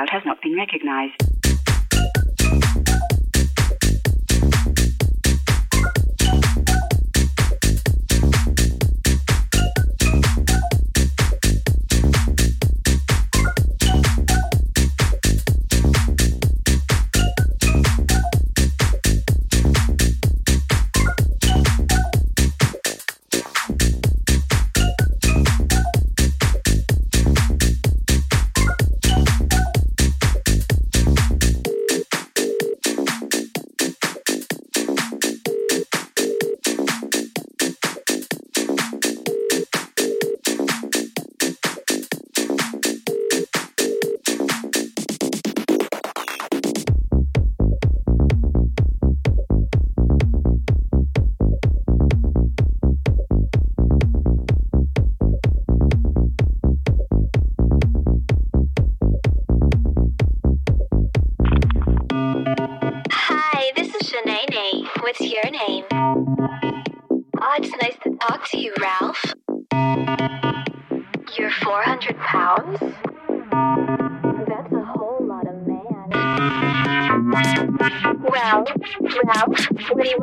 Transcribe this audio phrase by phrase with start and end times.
[0.00, 1.39] child has not been recognised.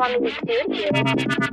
[0.07, 1.46] want me to do to you?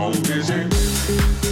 [0.00, 1.49] All vision.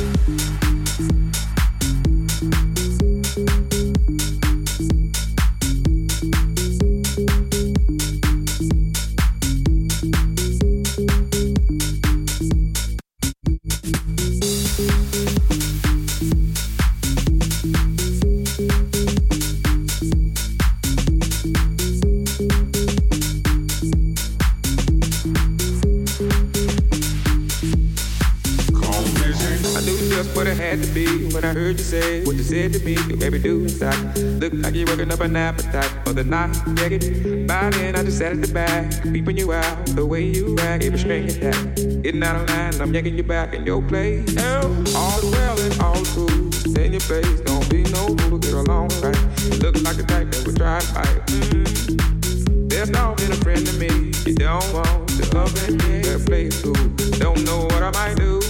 [35.29, 36.57] An appetite for the night.
[36.79, 37.47] It.
[37.47, 39.87] By then I just sat at the back, peeping you out.
[39.87, 41.75] The way you act, every string attack.
[42.03, 44.35] Getting out of line, I'm yanking you back in your place.
[44.39, 46.53] Oh, all well and all cool.
[46.53, 49.19] Stay in your place, don't be no fool, to get along right.
[49.61, 52.69] Look like a type that would try to fight.
[52.71, 54.13] There's not been a friend to me.
[54.25, 56.75] You don't want to love and yeah, play cool.
[57.19, 58.41] Don't know what I might do.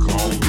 [0.00, 0.40] Call me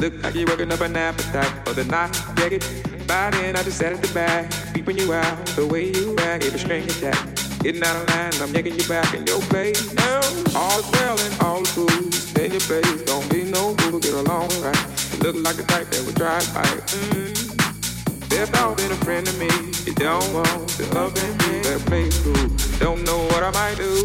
[0.00, 2.16] Look like you're working up an appetite for the night.
[2.38, 3.06] Yeah, it.
[3.08, 5.44] By then I just sat at the back, peeping you out.
[5.56, 7.18] The way you act, every string attack.
[7.60, 9.92] Getting out of line, I'm yanking you back in your place.
[9.94, 10.20] Now,
[10.54, 11.88] all's well and all cool.
[12.12, 14.78] Stay in your place, don't be no fool, get along right.
[15.18, 16.62] Look like the type that would drive by.
[16.62, 16.86] fight.
[16.86, 18.28] Mm.
[18.28, 19.50] There's not been a friend to me.
[19.84, 22.46] You don't want to love and be that play cool.
[22.78, 24.04] Don't know what I might do.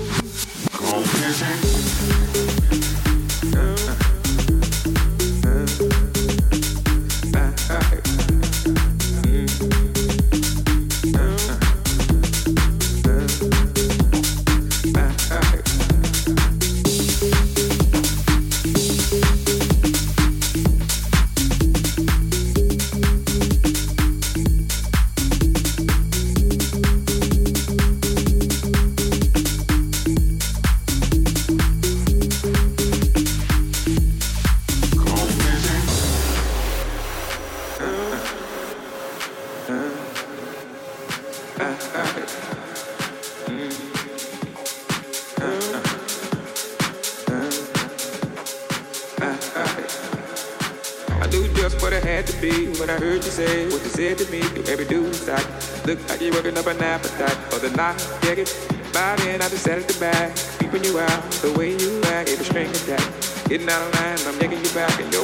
[51.23, 53.87] I knew just what it had to be when I heard you say what you
[53.87, 54.39] said to me.
[54.39, 55.47] You every do inside.
[55.87, 57.95] Look like you're working up an appetite for the night.
[58.23, 58.51] Yeah, it.
[58.91, 61.23] By then I just sat at the back, keeping you out.
[61.39, 62.99] The way you act, every string attack.
[63.47, 65.23] Getting out of line, I'm yanking you back in your.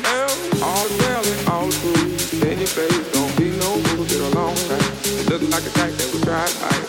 [0.00, 0.32] Now,
[0.64, 1.70] all well and all.
[1.70, 4.88] Stay in your face, don't be no fool, get along right.
[5.04, 6.84] You look like a type that try to fight.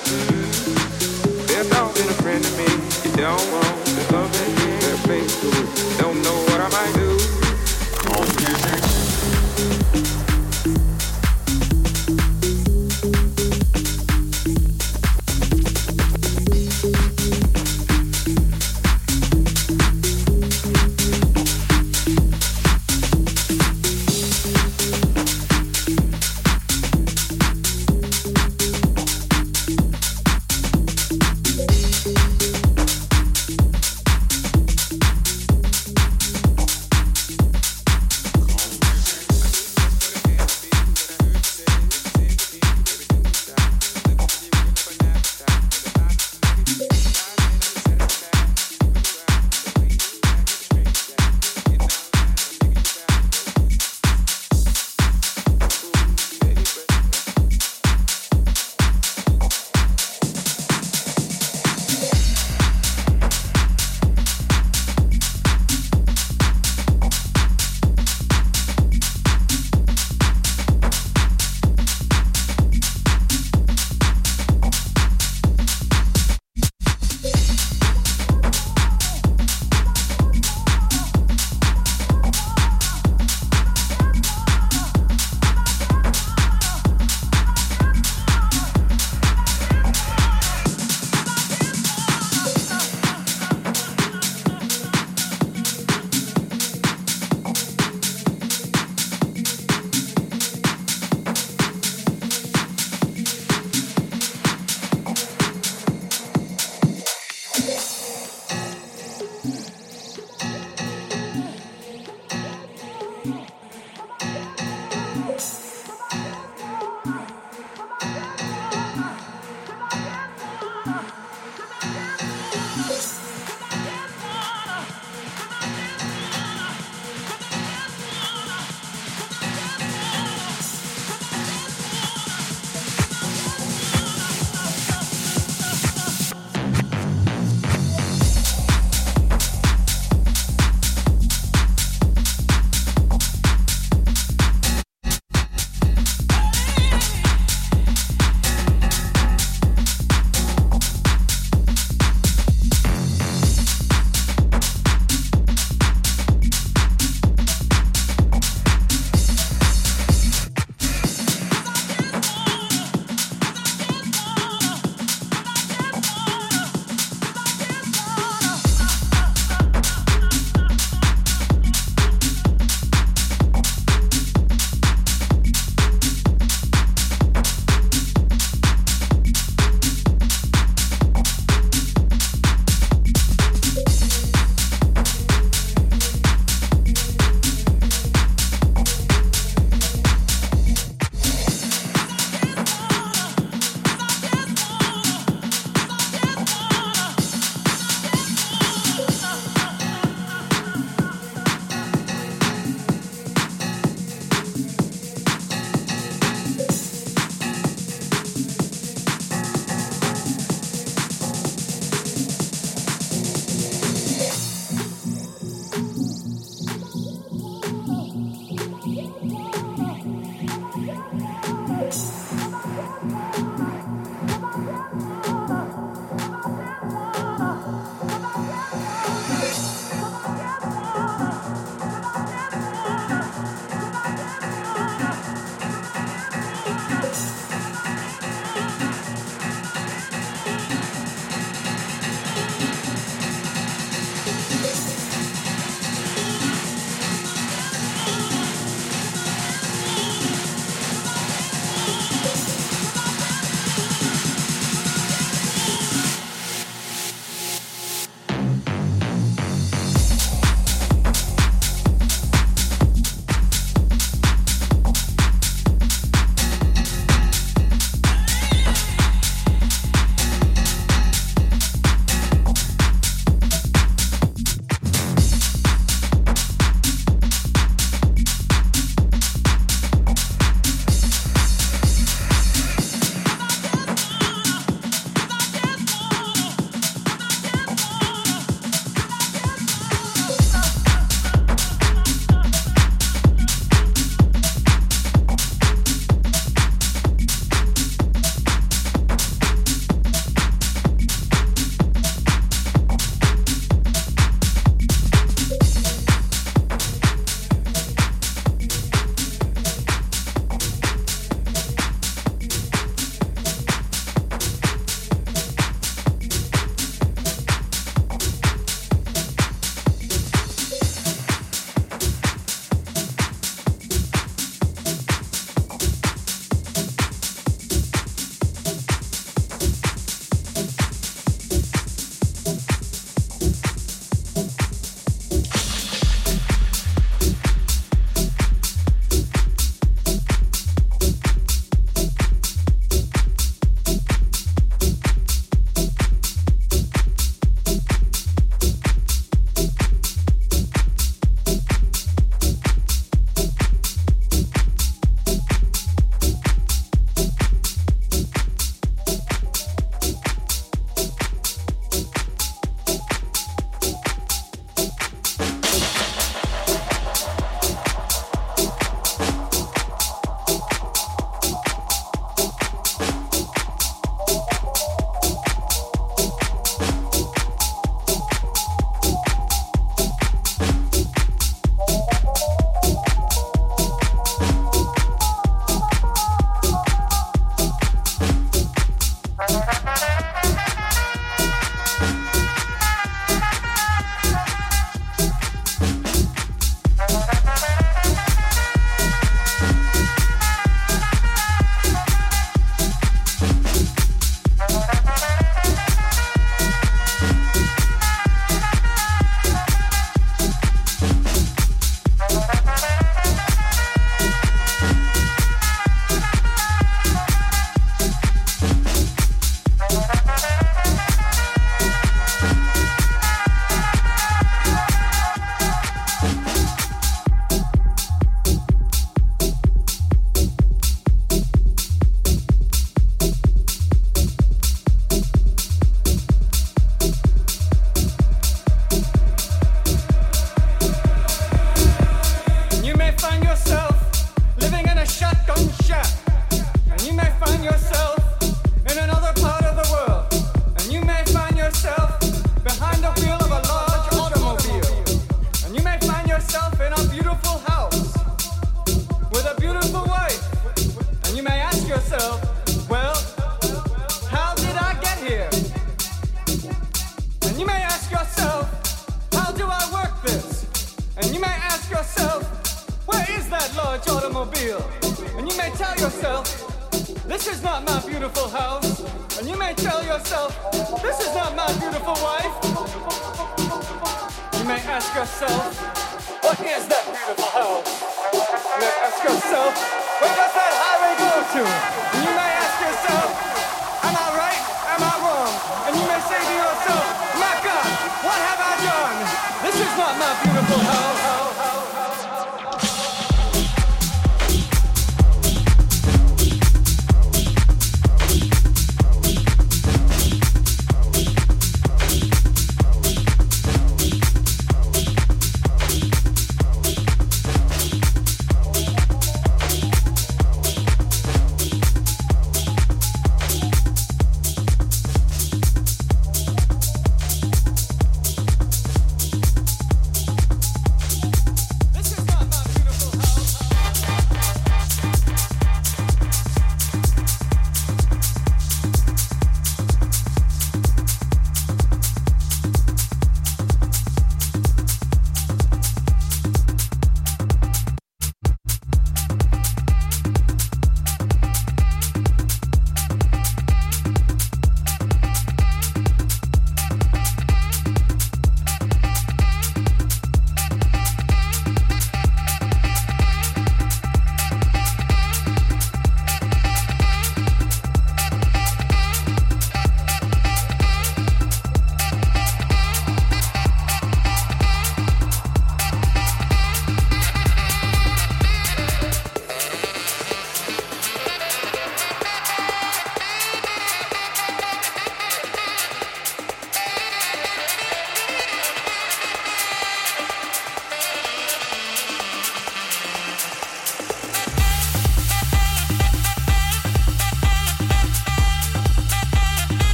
[1.52, 2.72] There's not been a friend to me.
[3.04, 3.85] You don't want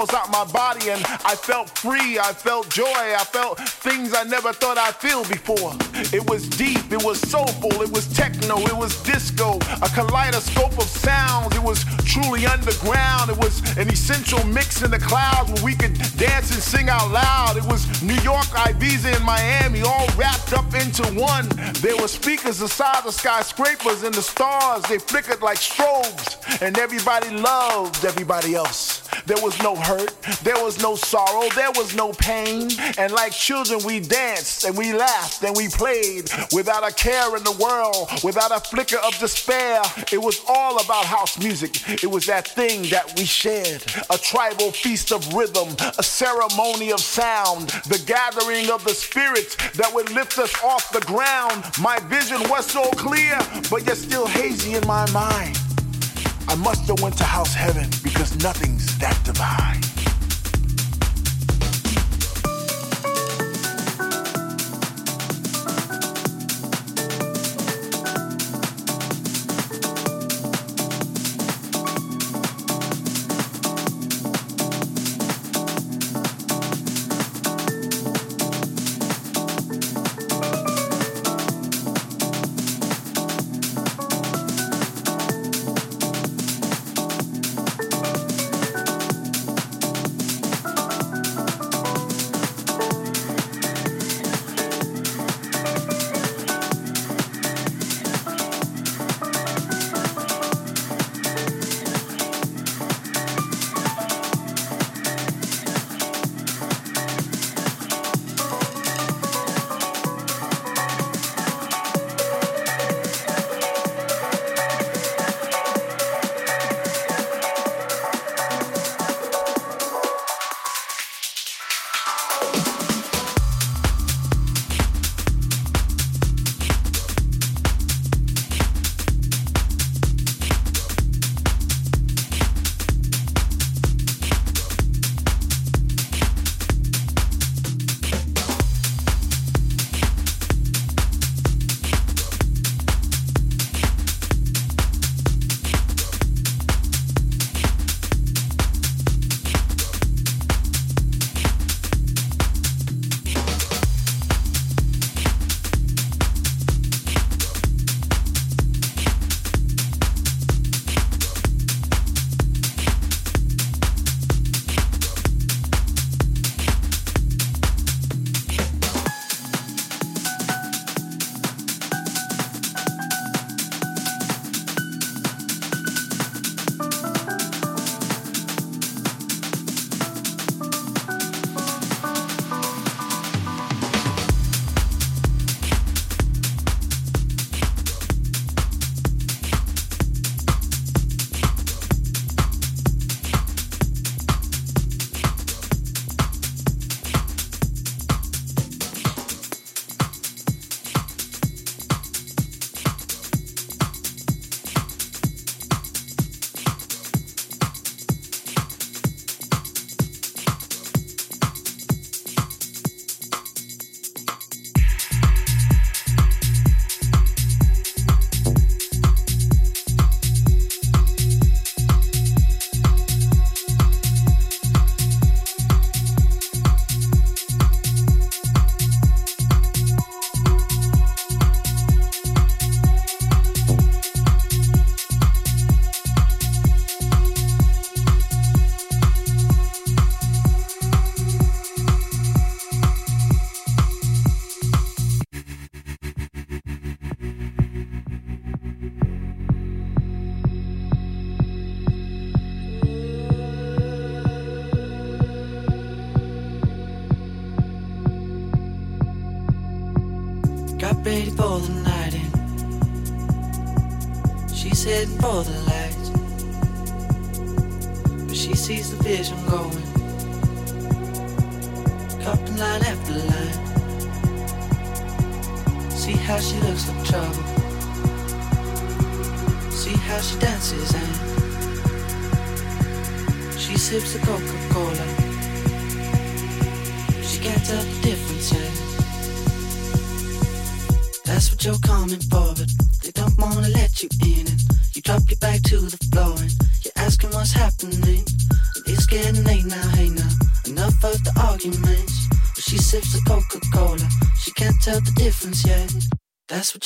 [0.00, 2.18] almost out my body and I felt free.
[2.18, 2.86] I felt joy.
[2.86, 5.76] I felt things I never thought I'd feel before.
[6.16, 6.90] It was deep.
[6.90, 7.82] It was soulful.
[7.82, 8.56] It was techno.
[8.60, 9.58] It was disco.
[9.82, 11.54] A kaleidoscope of sounds.
[11.54, 13.30] It was truly underground.
[13.30, 17.10] It was an essential mix in the clouds where we could dance and sing out
[17.10, 17.58] loud.
[17.58, 21.46] It was New York, Ibiza, and Miami all wrapped up into one.
[21.84, 24.82] There were speakers the skyscrapers and the stars.
[24.84, 28.99] They flickered like strobes, and everybody loved everybody else.
[29.30, 30.10] There was no hurt,
[30.42, 32.68] there was no sorrow, there was no pain.
[32.98, 37.44] And like children, we danced and we laughed and we played without a care in
[37.44, 39.82] the world, without a flicker of despair.
[40.10, 42.02] It was all about house music.
[42.02, 46.98] It was that thing that we shared a tribal feast of rhythm, a ceremony of
[46.98, 51.62] sound, the gathering of the spirits that would lift us off the ground.
[51.80, 53.38] My vision was so clear,
[53.70, 55.56] but yet still hazy in my mind.
[56.50, 59.89] I must have went to house heaven because nothing that divine?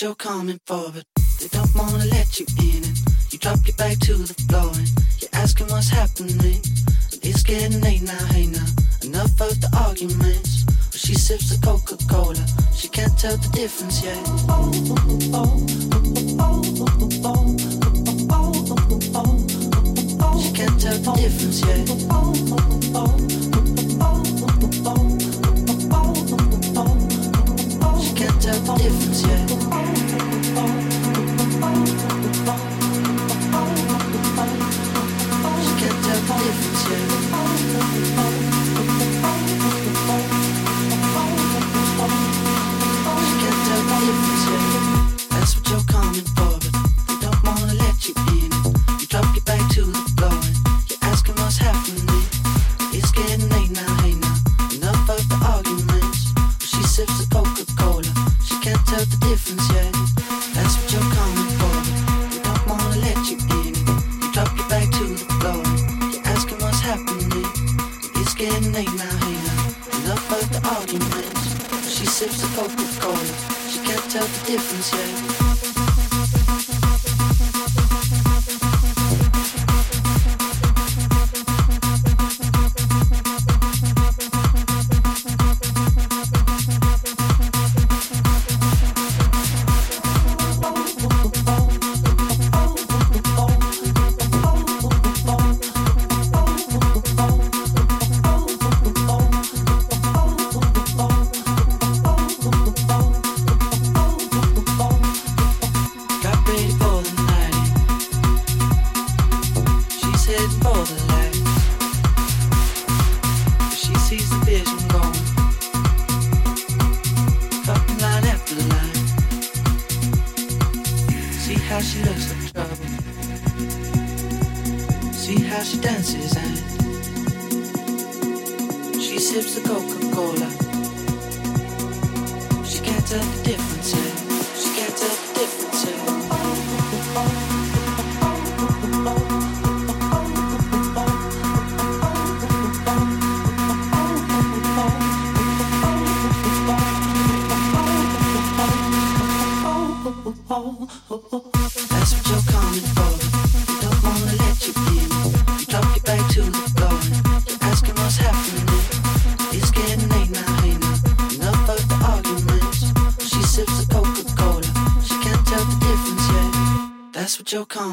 [0.05, 1.03] you're coming forward.
[1.41, 2.99] They don't wanna let you in it.
[3.33, 4.87] you drop your back to the floor and
[5.19, 6.61] you're asking what's happening.
[7.23, 8.67] It's getting late now, hey now.
[9.03, 10.67] Enough of the arguments.
[10.93, 12.45] She sips the Coca-Cola,
[12.77, 14.21] she can't tell the difference yet.
[20.43, 23.34] She can't tell the difference yet.
[28.45, 28.85] Get up on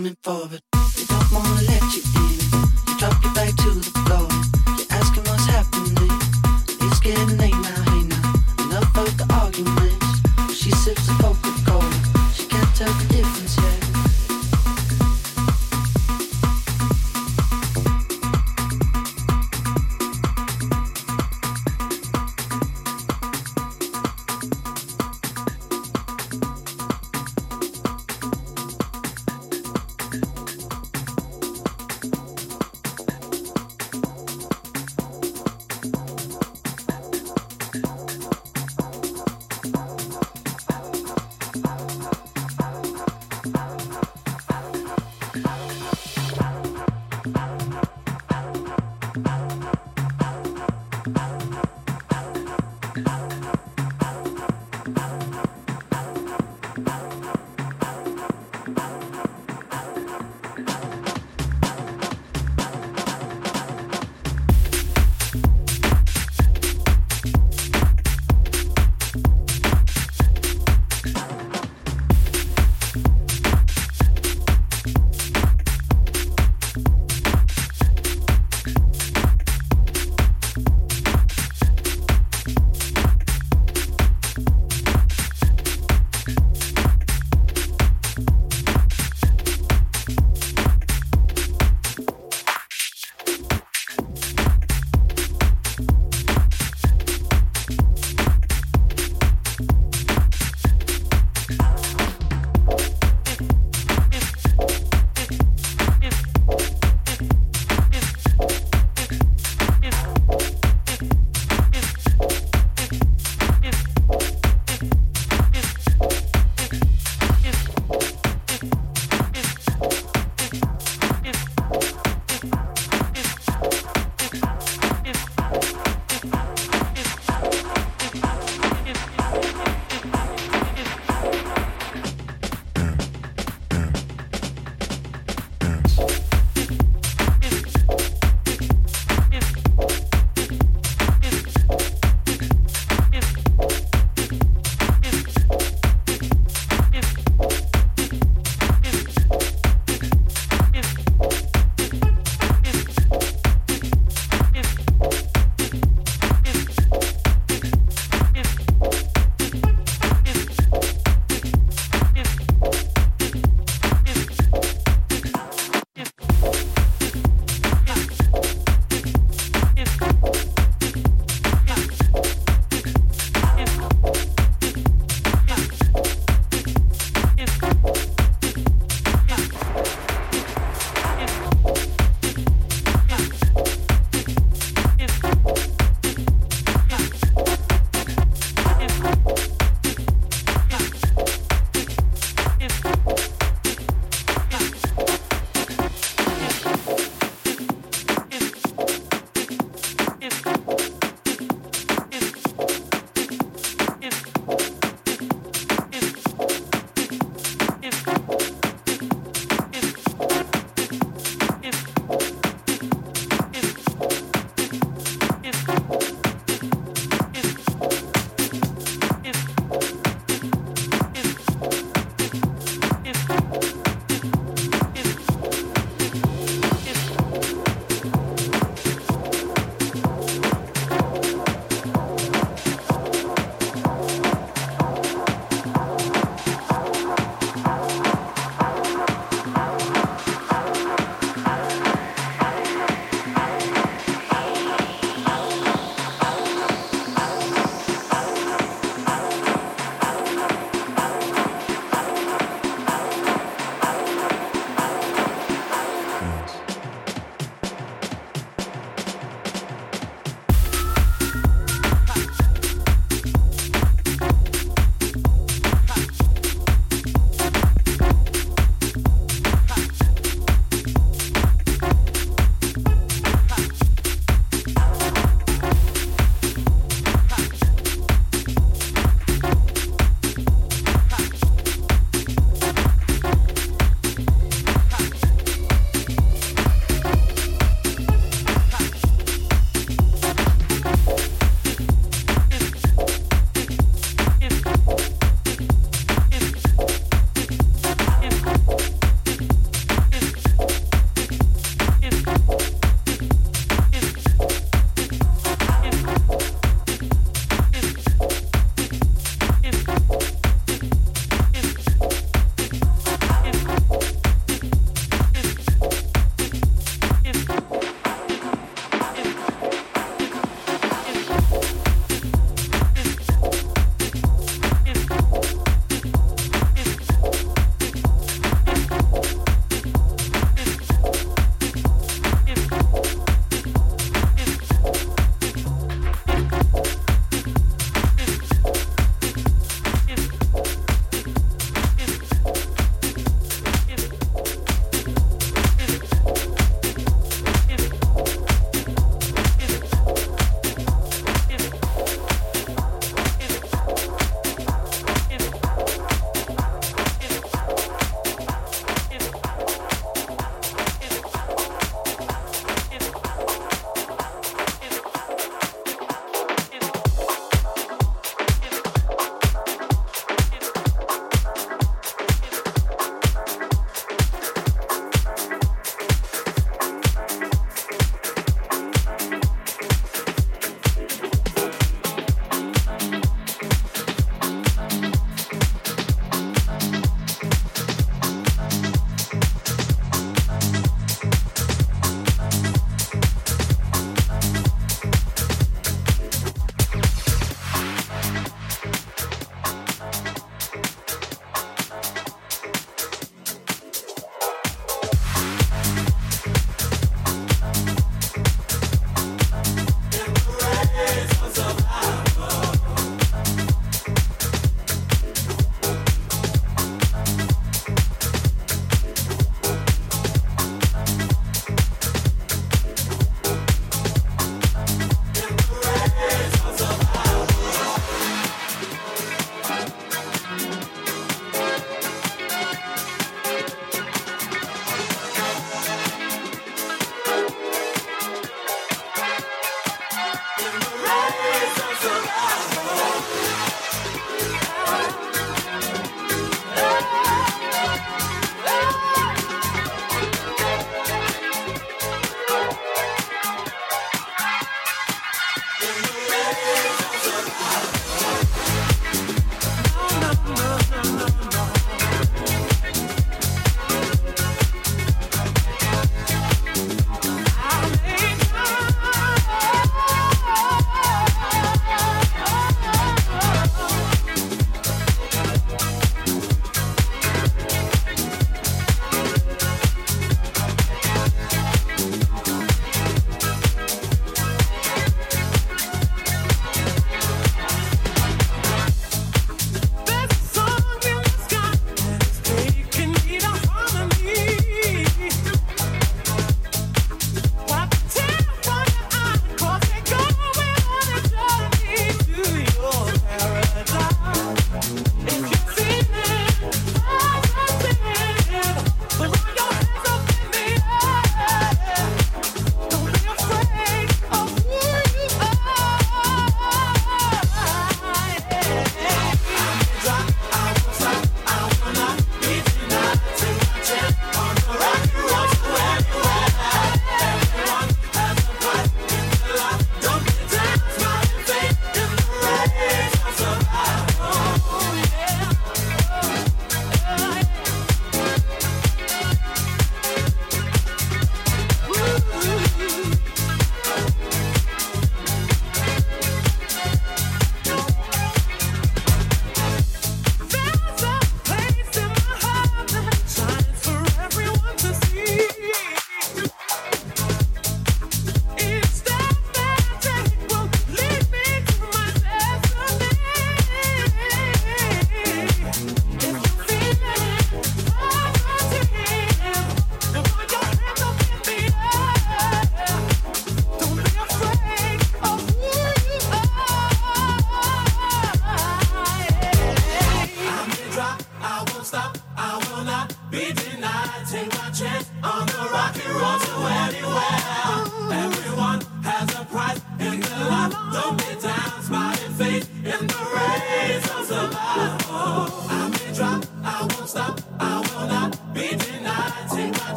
[0.00, 0.39] coming for,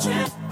[0.04, 0.43] chance.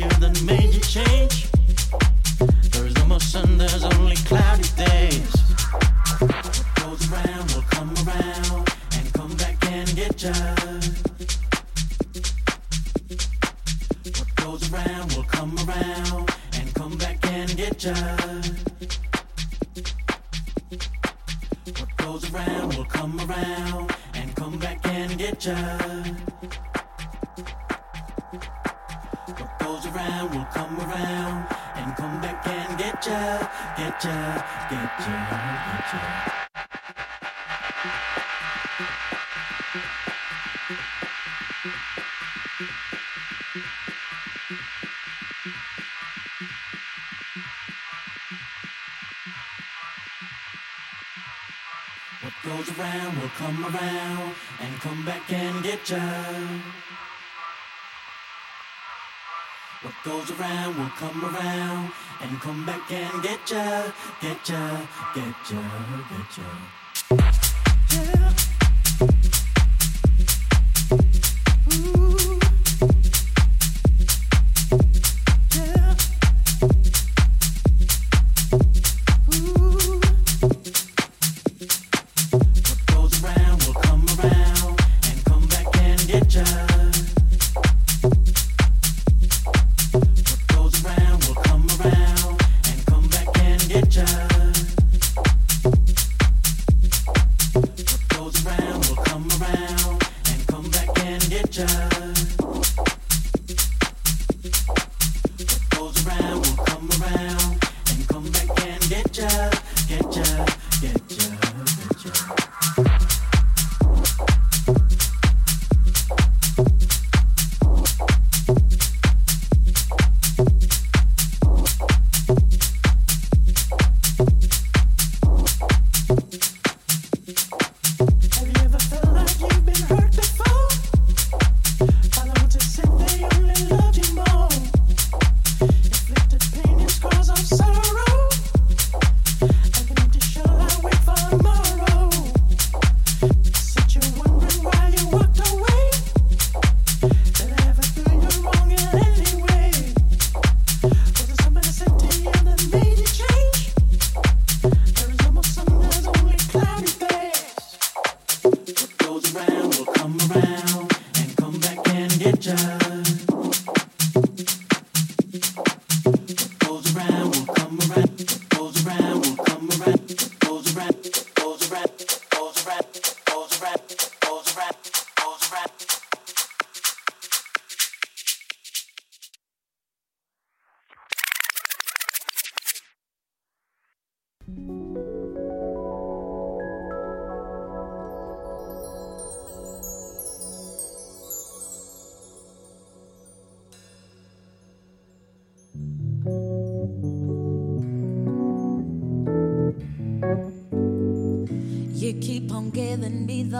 [0.00, 1.19] You that made you change?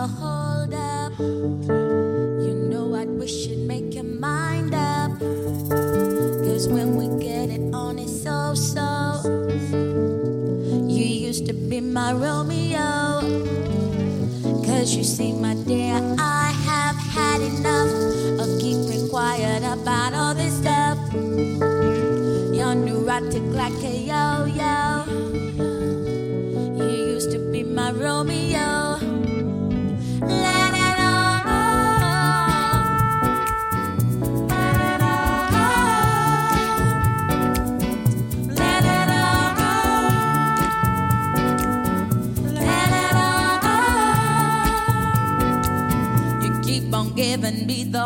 [0.00, 0.39] the whole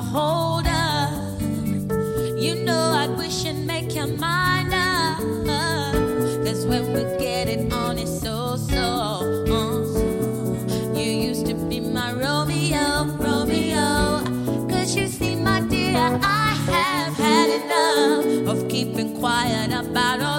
[0.02, 1.40] hold up.
[2.36, 5.18] You know, I wish and make your mind up.
[6.44, 9.44] Cause when we get it on, it's so, so.
[9.48, 14.22] Uh, you used to be my Romeo, Romeo.
[14.68, 20.33] Cause you see, my dear, I have had enough of keeping quiet about all.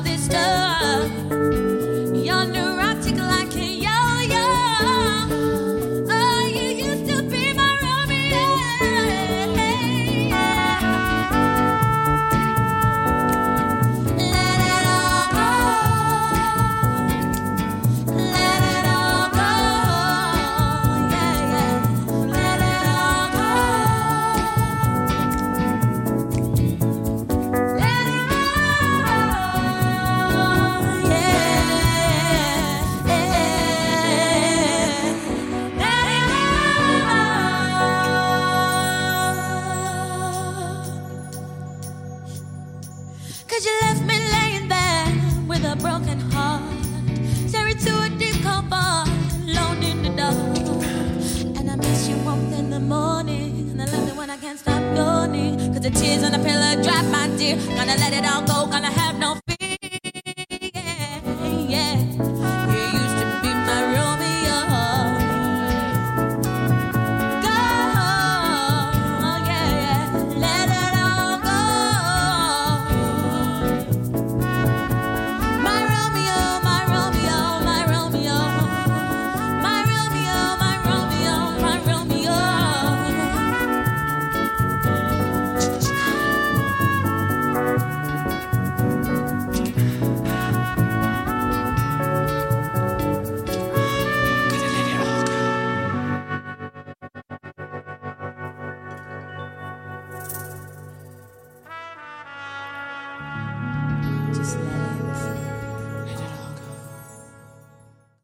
[57.85, 58.24] gonna let it